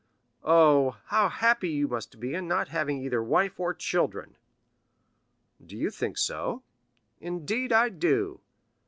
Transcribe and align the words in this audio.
Oh, 0.43 0.97
how 1.05 1.29
happy 1.29 1.69
you 1.69 1.87
must 1.87 2.19
be 2.19 2.33
in 2.33 2.47
not 2.47 2.69
having 2.69 2.97
either 2.97 3.21
wife 3.21 3.59
or 3.59 3.71
children!" 3.71 4.35
"Do 5.63 5.77
you 5.77 5.91
think 5.91 6.17
so?" 6.17 6.63
"Indeed 7.19 7.71
I 7.71 7.89
do." 7.89 8.41